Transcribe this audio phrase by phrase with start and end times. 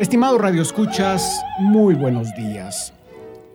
[0.00, 2.94] Estimado Radio Escuchas, muy buenos días.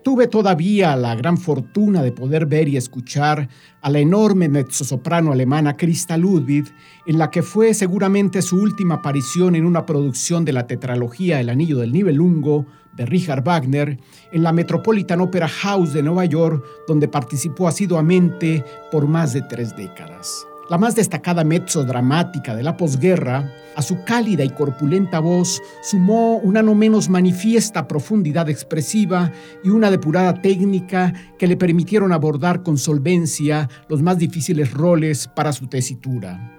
[0.03, 3.49] Tuve todavía la gran fortuna de poder ver y escuchar
[3.81, 6.65] a la enorme mezzosoprano alemana Christa Ludwig,
[7.07, 11.49] en la que fue seguramente su última aparición en una producción de la tetralogía El
[11.49, 13.97] Anillo del Nibelungo de Richard Wagner,
[14.31, 19.75] en la Metropolitan Opera House de Nueva York, donde participó asiduamente por más de tres
[19.75, 25.61] décadas la más destacada mezzo dramática de la posguerra, a su cálida y corpulenta voz
[25.83, 29.31] sumó una no menos manifiesta profundidad expresiva
[29.63, 35.53] y una depurada técnica que le permitieron abordar con solvencia los más difíciles roles para
[35.53, 36.51] su tesitura.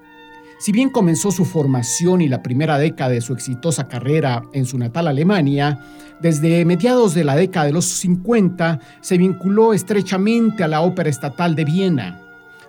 [0.59, 4.79] Si bien comenzó su formación y la primera década de su exitosa carrera en su
[4.79, 5.81] natal Alemania,
[6.21, 11.55] desde mediados de la década de los 50 se vinculó estrechamente a la Ópera Estatal
[11.55, 12.26] de Viena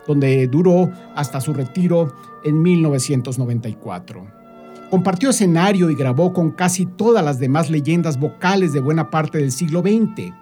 [0.08, 2.14] donde duró hasta su retiro
[2.44, 4.38] en 1994.
[4.90, 9.52] Compartió escenario y grabó con casi todas las demás leyendas vocales de buena parte del
[9.52, 10.34] siglo XX,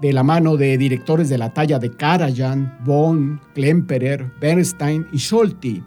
[0.00, 5.84] de la mano de directores de la talla de Karajan, Bonn, Klemperer, Bernstein y Scholti,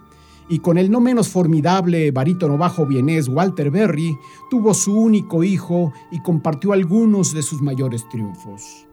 [0.48, 4.16] y con el no menos formidable barítono bajo vienés Walter Berry,
[4.50, 8.86] tuvo su único hijo y compartió algunos de sus mayores triunfos.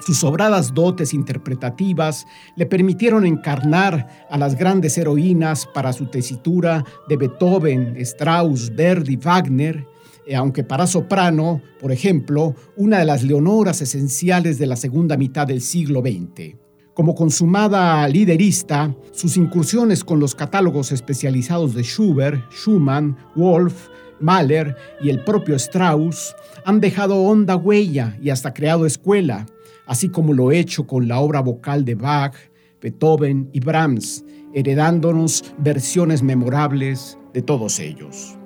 [0.00, 7.16] Sus sobradas dotes interpretativas le permitieron encarnar a las grandes heroínas para su tesitura de
[7.16, 9.86] Beethoven, Strauss, Verdi, Wagner,
[10.26, 15.46] eh, aunque para soprano, por ejemplo, una de las leonoras esenciales de la segunda mitad
[15.46, 16.56] del siglo XX.
[16.94, 23.88] Como consumada liderista, sus incursiones con los catálogos especializados de Schubert, Schumann, Wolf,
[24.20, 29.46] Mahler y el propio Strauss han dejado honda huella y hasta creado escuela,
[29.86, 32.34] así como lo hecho con la obra vocal de Bach,
[32.80, 38.36] Beethoven y Brahms, heredándonos versiones memorables de todos ellos.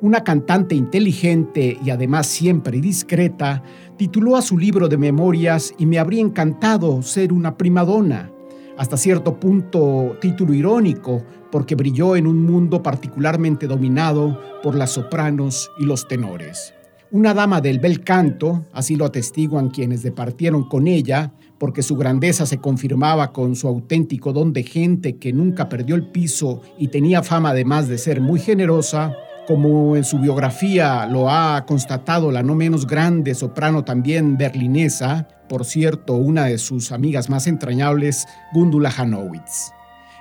[0.00, 3.62] Una cantante inteligente y además siempre discreta,
[3.96, 8.30] tituló a su libro de memorias y me habría encantado ser una primadona,
[8.78, 15.70] hasta cierto punto título irónico, porque brilló en un mundo particularmente dominado por las sopranos
[15.78, 16.72] y los tenores.
[17.10, 22.46] Una dama del bel canto, así lo atestiguan quienes departieron con ella, porque su grandeza
[22.46, 27.22] se confirmaba con su auténtico don de gente que nunca perdió el piso y tenía
[27.22, 29.16] fama además de ser muy generosa,
[29.48, 35.64] como en su biografía lo ha constatado la no menos grande soprano también berlinesa, por
[35.64, 39.72] cierto, una de sus amigas más entrañables, Gundula Hanowitz.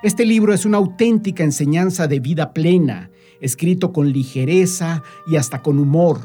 [0.02, 3.12] Este libro es una auténtica enseñanza de vida plena,
[3.42, 6.22] escrito con ligereza y hasta con humor,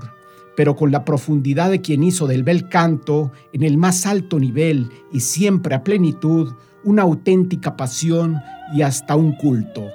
[0.57, 4.89] pero con la profundidad de quien hizo del bel canto, en el más alto nivel
[5.13, 6.53] y siempre a plenitud,
[6.85, 8.41] una auténtica pasión
[8.73, 9.91] y hasta un culto,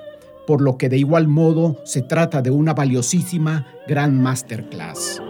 [0.48, 5.22] por lo que de igual modo se trata de una valiosísima gran masterclass.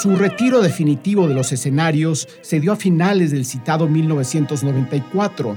[0.00, 5.56] Su retiro definitivo de los escenarios se dio a finales del citado 1994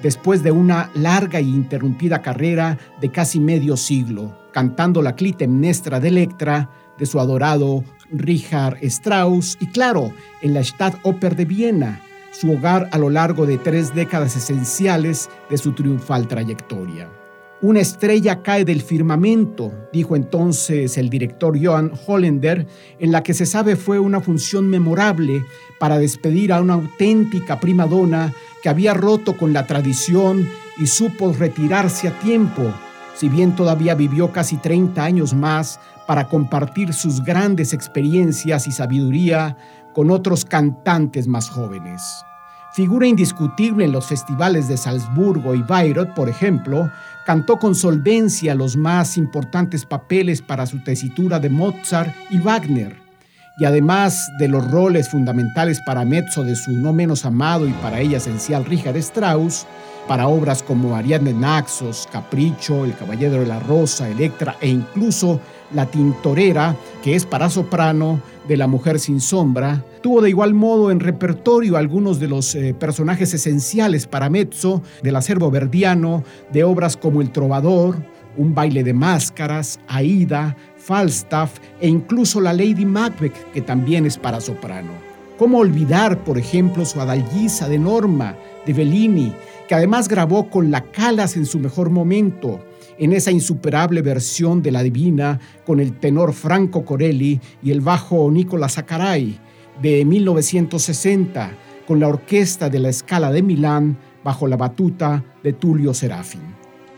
[0.00, 6.08] después de una larga e interrumpida carrera de casi medio siglo, cantando la Clitemnestra de
[6.08, 10.12] Electra de su adorado Richard Strauss y claro,
[10.42, 12.00] en la Stadtoper de Viena,
[12.30, 17.08] su hogar a lo largo de tres décadas esenciales de su triunfal trayectoria.
[17.62, 22.66] Una estrella cae del firmamento, dijo entonces el director Johann Hollender,
[22.98, 25.44] en la que se sabe fue una función memorable
[25.78, 28.32] para despedir a una auténtica prima donna
[28.62, 30.48] que había roto con la tradición
[30.78, 32.72] y supo retirarse a tiempo,
[33.14, 39.56] si bien todavía vivió casi 30 años más para compartir sus grandes experiencias y sabiduría
[39.92, 42.02] con otros cantantes más jóvenes.
[42.72, 46.88] Figura indiscutible en los festivales de Salzburgo y Bayreuth, por ejemplo,
[47.26, 52.96] cantó con solvencia los más importantes papeles para su tesitura de Mozart y Wagner,
[53.58, 58.00] y además de los roles fundamentales para mezzo de su no menos amado y para
[58.00, 59.66] ella esencial Richard Strauss,
[60.10, 65.40] para obras como Ariadne Naxos, Capricho, El Caballero de la Rosa, Electra e incluso
[65.72, 70.90] La Tintorera, que es para soprano, de La Mujer sin Sombra, tuvo de igual modo
[70.90, 76.96] en repertorio algunos de los eh, personajes esenciales para mezzo del acervo verdiano de obras
[76.96, 78.04] como El Trovador,
[78.36, 84.40] Un baile de máscaras, Aida, Falstaff e incluso la Lady Macbeth, que también es para
[84.40, 85.09] soprano.
[85.40, 89.32] ¿Cómo olvidar, por ejemplo, su adalgisa de Norma, de Bellini,
[89.66, 92.62] que además grabó con la Calas en su mejor momento,
[92.98, 98.30] en esa insuperable versión de La Divina con el tenor Franco Corelli y el bajo
[98.30, 99.40] Nicola Zaccaray
[99.80, 101.52] de 1960,
[101.86, 106.42] con la orquesta de la Scala de Milán bajo la batuta de Tulio Serafín.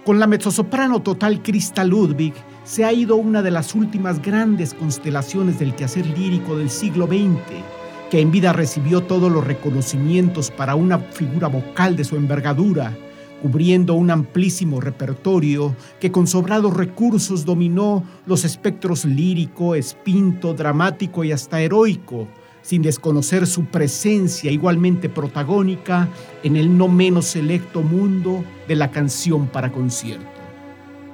[0.05, 2.35] Con la mezzosoprano total Krista Ludwig
[2.65, 7.81] se ha ido una de las últimas grandes constelaciones del quehacer lírico del siglo XX,
[8.12, 12.94] que en vida recibió todos los reconocimientos para una figura vocal de su envergadura,
[13.41, 21.32] cubriendo un amplísimo repertorio que con sobrados recursos dominó los espectros lírico, espinto, dramático y
[21.32, 22.29] hasta heroico,
[22.61, 26.06] sin desconocer su presencia igualmente protagónica
[26.43, 30.26] en el no menos selecto mundo de la canción para concierto.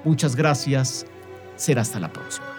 [0.02, 1.06] Muchas gracias,
[1.54, 2.57] será hasta la próxima.